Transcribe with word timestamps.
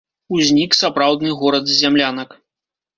Узнік 0.37 0.71
сапраўдны 0.81 1.37
горад 1.45 1.65
з 1.71 1.79
зямлянак. 1.85 2.29